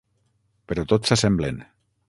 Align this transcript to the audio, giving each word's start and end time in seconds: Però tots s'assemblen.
Però 0.71 0.85
tots 0.93 1.13
s'assemblen. 1.13 1.63